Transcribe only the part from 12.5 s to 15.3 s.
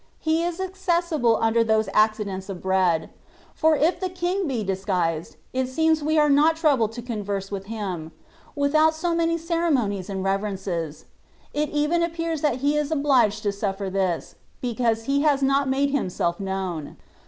He is obliged to suffer this, because He